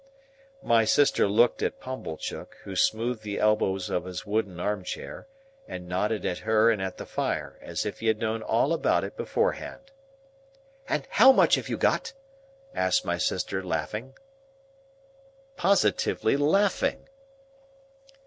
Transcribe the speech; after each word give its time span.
My 0.63 0.83
sister 0.83 1.27
looked 1.27 1.61
at 1.61 1.79
Pumblechook: 1.79 2.57
who 2.63 2.75
smoothed 2.75 3.21
the 3.21 3.37
elbows 3.37 3.91
of 3.91 4.05
his 4.05 4.25
wooden 4.25 4.59
arm 4.59 4.83
chair, 4.83 5.27
and 5.67 5.87
nodded 5.87 6.25
at 6.25 6.39
her 6.39 6.71
and 6.71 6.81
at 6.81 6.97
the 6.97 7.05
fire, 7.05 7.59
as 7.61 7.85
if 7.85 7.99
he 7.99 8.07
had 8.07 8.17
known 8.17 8.41
all 8.41 8.73
about 8.73 9.03
it 9.03 9.15
beforehand. 9.15 9.91
"And 10.89 11.05
how 11.11 11.31
much 11.31 11.53
have 11.53 11.69
you 11.69 11.77
got?" 11.77 12.13
asked 12.73 13.05
my 13.05 13.19
sister, 13.19 13.61
laughing. 13.63 14.17
Positively 15.55 16.35
laughing! 16.35 17.07